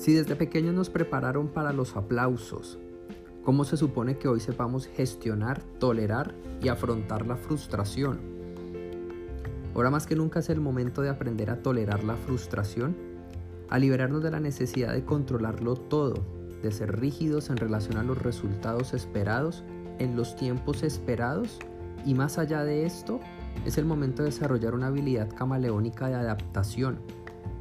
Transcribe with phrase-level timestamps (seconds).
[0.00, 2.78] Si desde pequeños nos prepararon para los aplausos,
[3.44, 8.18] ¿cómo se supone que hoy sepamos gestionar, tolerar y afrontar la frustración?
[9.74, 12.96] Ahora más que nunca es el momento de aprender a tolerar la frustración,
[13.68, 16.24] a liberarnos de la necesidad de controlarlo todo,
[16.62, 19.64] de ser rígidos en relación a los resultados esperados
[19.98, 21.58] en los tiempos esperados
[22.06, 23.20] y más allá de esto,
[23.66, 27.00] es el momento de desarrollar una habilidad camaleónica de adaptación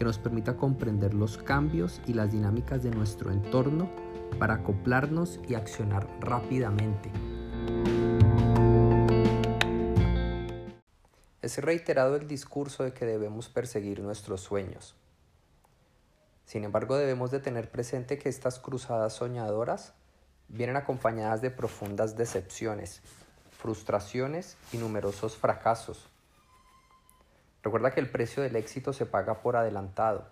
[0.00, 3.90] que nos permita comprender los cambios y las dinámicas de nuestro entorno
[4.38, 7.10] para acoplarnos y accionar rápidamente.
[11.42, 14.94] Es reiterado el discurso de que debemos perseguir nuestros sueños.
[16.46, 19.92] Sin embargo, debemos de tener presente que estas cruzadas soñadoras
[20.48, 23.02] vienen acompañadas de profundas decepciones,
[23.50, 26.08] frustraciones y numerosos fracasos
[27.62, 30.24] Recuerda que el precio del éxito se paga por adelantado.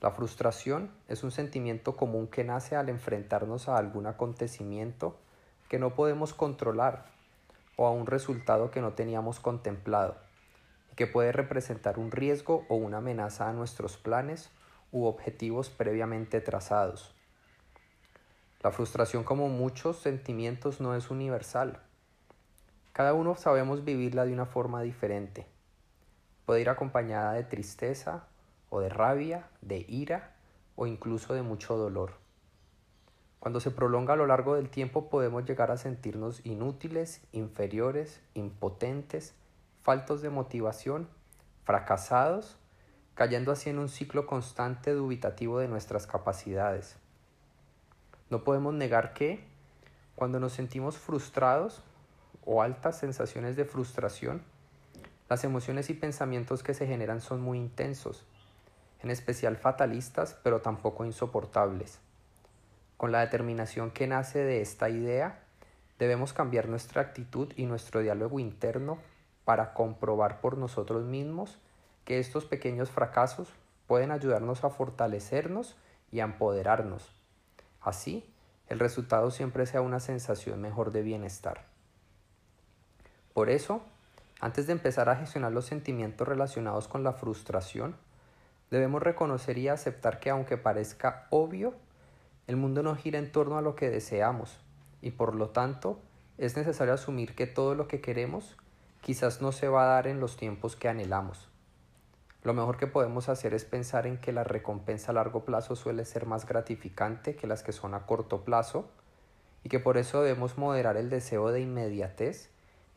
[0.00, 5.16] La frustración es un sentimiento común que nace al enfrentarnos a algún acontecimiento
[5.68, 7.06] que no podemos controlar
[7.76, 10.16] o a un resultado que no teníamos contemplado
[10.90, 14.50] y que puede representar un riesgo o una amenaza a nuestros planes
[14.92, 17.14] u objetivos previamente trazados.
[18.62, 21.80] La frustración como muchos sentimientos no es universal.
[22.92, 25.51] Cada uno sabemos vivirla de una forma diferente.
[26.46, 28.24] Puede ir acompañada de tristeza
[28.70, 30.34] o de rabia, de ira
[30.76, 32.14] o incluso de mucho dolor.
[33.38, 39.34] Cuando se prolonga a lo largo del tiempo podemos llegar a sentirnos inútiles, inferiores, impotentes,
[39.82, 41.08] faltos de motivación,
[41.64, 42.56] fracasados,
[43.14, 46.96] cayendo así en un ciclo constante dubitativo de nuestras capacidades.
[48.30, 49.44] No podemos negar que,
[50.14, 51.82] cuando nos sentimos frustrados
[52.44, 54.42] o altas sensaciones de frustración,
[55.32, 58.26] las emociones y pensamientos que se generan son muy intensos,
[59.02, 62.00] en especial fatalistas, pero tampoco insoportables.
[62.98, 65.40] Con la determinación que nace de esta idea,
[65.98, 68.98] debemos cambiar nuestra actitud y nuestro diálogo interno
[69.46, 71.56] para comprobar por nosotros mismos
[72.04, 73.48] que estos pequeños fracasos
[73.86, 75.78] pueden ayudarnos a fortalecernos
[76.10, 77.10] y a empoderarnos.
[77.80, 78.30] Así,
[78.68, 81.64] el resultado siempre sea una sensación mejor de bienestar.
[83.32, 83.82] Por eso,
[84.42, 87.94] antes de empezar a gestionar los sentimientos relacionados con la frustración,
[88.72, 91.74] debemos reconocer y aceptar que aunque parezca obvio,
[92.48, 94.58] el mundo no gira en torno a lo que deseamos
[95.00, 96.00] y por lo tanto
[96.38, 98.56] es necesario asumir que todo lo que queremos
[99.00, 101.48] quizás no se va a dar en los tiempos que anhelamos.
[102.42, 106.04] Lo mejor que podemos hacer es pensar en que la recompensa a largo plazo suele
[106.04, 108.90] ser más gratificante que las que son a corto plazo
[109.62, 112.51] y que por eso debemos moderar el deseo de inmediatez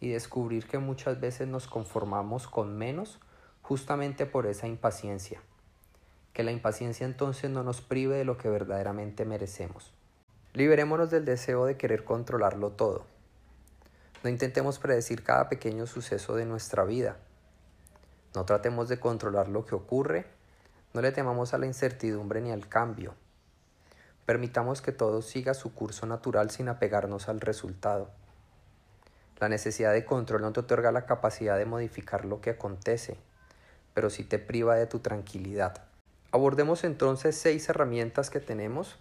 [0.05, 3.19] y descubrir que muchas veces nos conformamos con menos
[3.63, 5.41] justamente por esa impaciencia.
[6.31, 9.95] Que la impaciencia entonces no nos prive de lo que verdaderamente merecemos.
[10.53, 13.07] Liberémonos del deseo de querer controlarlo todo.
[14.23, 17.17] No intentemos predecir cada pequeño suceso de nuestra vida.
[18.35, 20.27] No tratemos de controlar lo que ocurre.
[20.94, 23.15] No le temamos a la incertidumbre ni al cambio.
[24.27, 28.11] Permitamos que todo siga su curso natural sin apegarnos al resultado.
[29.40, 33.18] La necesidad de control no te otorga la capacidad de modificar lo que acontece,
[33.94, 35.84] pero sí te priva de tu tranquilidad.
[36.31, 38.97] Abordemos entonces seis herramientas que tenemos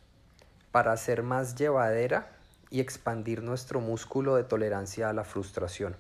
[0.73, 2.33] para hacer más llevadera
[2.71, 5.97] y expandir nuestro músculo de tolerancia a la frustración.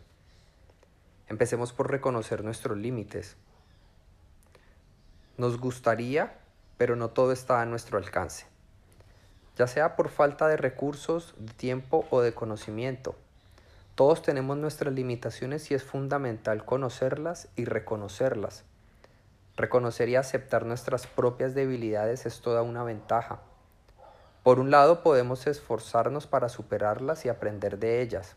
[1.28, 3.36] Empecemos por reconocer nuestros límites.
[5.36, 6.34] Nos gustaría,
[6.76, 8.46] pero no todo está a nuestro alcance,
[9.56, 13.16] ya sea por falta de recursos, de tiempo o de conocimiento.
[13.94, 18.64] Todos tenemos nuestras limitaciones y es fundamental conocerlas y reconocerlas.
[19.56, 23.38] Reconocer y aceptar nuestras propias debilidades es toda una ventaja.
[24.42, 28.34] Por un lado podemos esforzarnos para superarlas y aprender de ellas.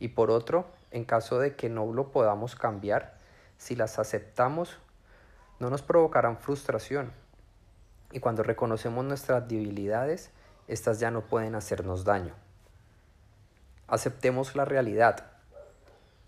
[0.00, 3.14] Y por otro, en caso de que no lo podamos cambiar,
[3.58, 4.78] si las aceptamos,
[5.60, 7.12] no nos provocarán frustración.
[8.10, 10.32] Y cuando reconocemos nuestras debilidades,
[10.66, 12.41] estas ya no pueden hacernos daño.
[13.92, 15.26] Aceptemos la realidad.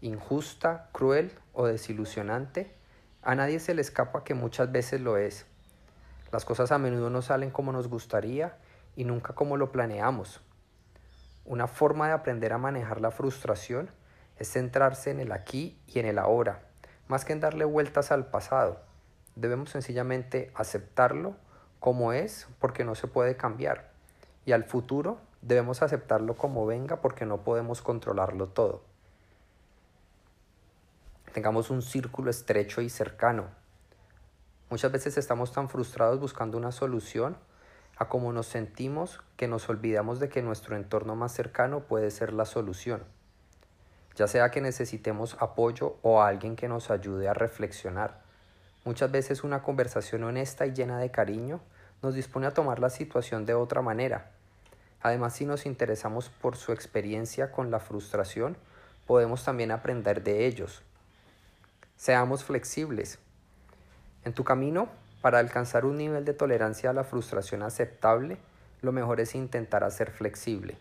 [0.03, 2.75] Injusta, cruel o desilusionante,
[3.23, 5.47] a nadie se le escapa que muchas veces lo es.
[6.31, 8.59] Las cosas a menudo no salen como nos gustaría
[8.97, 10.43] y nunca como lo planeamos.
[11.47, 13.89] Una forma de aprender a manejar la frustración
[14.37, 16.61] es centrarse en el aquí y en el ahora,
[17.09, 18.83] más que en darle vueltas al pasado.
[19.37, 21.35] Debemos sencillamente aceptarlo
[21.81, 23.91] como es porque no se puede cambiar
[24.45, 28.83] y al futuro debemos aceptarlo como venga porque no podemos controlarlo todo.
[31.33, 33.49] Tengamos un círculo estrecho y cercano.
[34.71, 37.37] Muchas veces estamos tan frustrados buscando una solución
[37.97, 42.33] a como nos sentimos que nos olvidamos de que nuestro entorno más cercano puede ser
[42.33, 43.05] la solución.
[44.17, 48.23] Ya sea que necesitemos apoyo o alguien que nos ayude a reflexionar.
[48.85, 51.61] Muchas veces una conversación honesta y llena de cariño
[52.03, 54.31] nos dispone a tomar la situación de otra manera.
[55.05, 58.57] Además, si nos interesamos por su experiencia con la frustración,
[59.07, 60.83] podemos también aprender de ellos.
[61.95, 63.19] Seamos flexibles.
[64.25, 64.89] En tu camino,
[65.21, 68.39] para alcanzar un nivel de tolerancia a la frustración aceptable,
[68.81, 70.79] lo mejor es intentar ser flexible,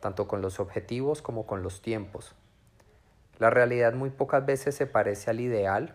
[0.00, 2.34] tanto con los objetivos como con los tiempos.
[3.38, 5.94] La realidad muy pocas veces se parece al ideal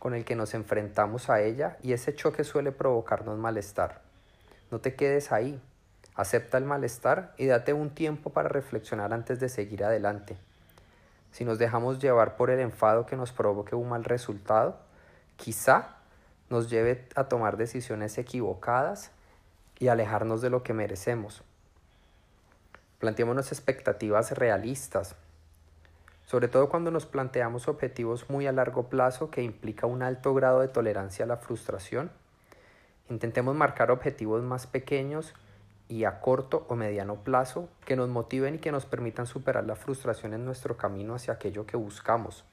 [0.00, 4.02] con el que nos enfrentamos a ella y ese choque suele provocarnos malestar.
[4.72, 5.62] No te quedes ahí,
[6.14, 10.36] acepta el malestar y date un tiempo para reflexionar antes de seguir adelante.
[11.32, 14.78] Si nos dejamos llevar por el enfado que nos provoque un mal resultado,
[15.36, 15.96] quizá
[16.48, 19.10] nos lleve a tomar decisiones equivocadas
[19.78, 21.42] y alejarnos de lo que merecemos.
[22.98, 25.14] Planteémonos expectativas realistas,
[26.24, 30.60] sobre todo cuando nos planteamos objetivos muy a largo plazo que implica un alto grado
[30.60, 32.10] de tolerancia a la frustración.
[33.10, 35.34] Intentemos marcar objetivos más pequeños
[35.88, 39.76] y a corto o mediano plazo que nos motiven y que nos permitan superar la
[39.76, 42.44] frustración en nuestro camino hacia aquello que buscamos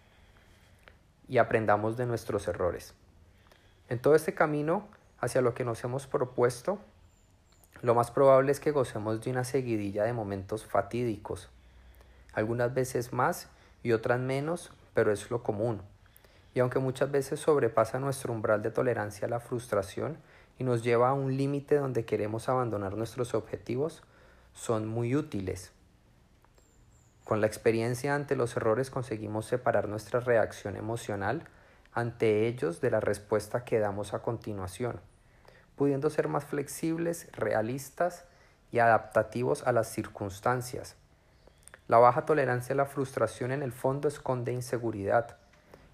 [1.27, 2.94] y aprendamos de nuestros errores.
[3.89, 4.88] En todo este camino
[5.19, 6.80] hacia lo que nos hemos propuesto,
[7.81, 11.50] lo más probable es que gocemos de una seguidilla de momentos fatídicos,
[12.33, 13.47] algunas veces más
[13.83, 15.81] y otras menos, pero es lo común.
[16.53, 20.18] Y aunque muchas veces sobrepasa nuestro umbral de tolerancia a la frustración,
[20.57, 24.03] y nos lleva a un límite donde queremos abandonar nuestros objetivos
[24.53, 25.71] son muy útiles.
[27.23, 31.44] Con la experiencia ante los errores conseguimos separar nuestra reacción emocional
[31.94, 35.00] ante ellos de la respuesta que damos a continuación,
[35.75, 38.25] pudiendo ser más flexibles, realistas
[38.71, 40.95] y adaptativos a las circunstancias.
[41.88, 45.38] La baja tolerancia a la frustración en el fondo esconde inseguridad,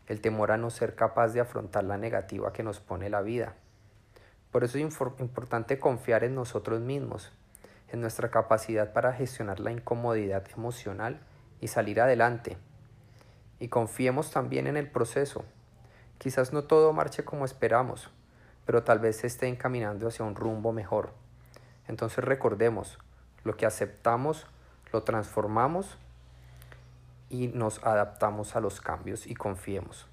[0.08, 3.56] el temor a no ser capaz de afrontar la negativa que nos pone la vida.
[4.52, 7.32] Por eso es importante confiar en nosotros mismos,
[7.92, 11.20] en nuestra capacidad para gestionar la incomodidad emocional
[11.62, 12.58] y salir adelante.
[13.60, 15.46] Y confiemos también en el proceso.
[16.18, 18.10] Quizás no todo marche como esperamos,
[18.66, 21.14] pero tal vez se esté encaminando hacia un rumbo mejor.
[21.88, 23.00] Entonces recordemos,
[23.44, 24.46] lo que aceptamos,
[24.92, 25.98] lo transformamos
[27.30, 30.08] y nos adaptamos a los cambios y confiemos.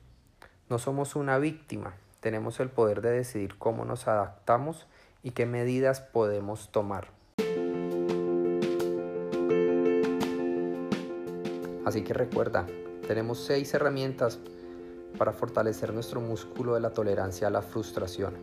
[0.69, 4.87] No somos una víctima, tenemos el poder de decidir cómo nos adaptamos
[5.23, 7.09] y qué medidas podemos tomar.
[11.85, 12.67] Así que recuerda,
[13.07, 14.41] tenemos seis herramientas
[15.17, 18.35] para fortalecer nuestro músculo de la tolerancia a la frustración.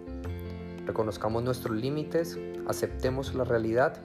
[0.85, 2.37] Reconozcamos nuestros límites,
[2.67, 3.97] aceptemos la realidad,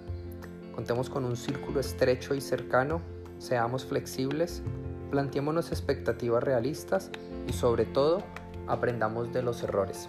[0.75, 3.01] contemos con un círculo estrecho y cercano,
[3.39, 4.63] seamos flexibles,
[5.11, 7.11] planteémonos expectativas realistas
[7.47, 8.23] y sobre todo
[8.69, 10.09] aprendamos de los errores.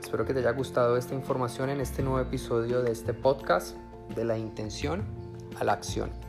[0.00, 3.76] Espero que te haya gustado esta información en este nuevo episodio de este podcast
[4.14, 5.04] de la intención
[5.58, 6.23] a la acción.